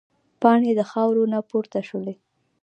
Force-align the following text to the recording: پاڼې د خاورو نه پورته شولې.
پاڼې 0.41 0.71
د 0.79 0.81
خاورو 0.91 1.23
نه 1.33 1.39
پورته 1.49 1.79
شولې. 1.87 2.15